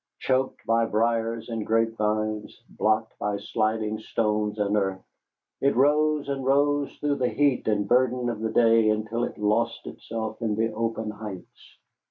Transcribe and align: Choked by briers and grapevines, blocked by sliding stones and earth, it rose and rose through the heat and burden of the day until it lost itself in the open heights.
Choked 0.17 0.65
by 0.65 0.87
briers 0.87 1.47
and 1.47 1.63
grapevines, 1.63 2.59
blocked 2.67 3.19
by 3.19 3.37
sliding 3.37 3.99
stones 3.99 4.57
and 4.57 4.75
earth, 4.75 5.05
it 5.61 5.75
rose 5.75 6.27
and 6.27 6.43
rose 6.43 6.91
through 6.97 7.17
the 7.17 7.29
heat 7.29 7.67
and 7.67 7.87
burden 7.87 8.27
of 8.27 8.39
the 8.39 8.49
day 8.49 8.89
until 8.89 9.23
it 9.25 9.37
lost 9.37 9.85
itself 9.85 10.41
in 10.41 10.55
the 10.55 10.73
open 10.73 11.11
heights. 11.11 11.77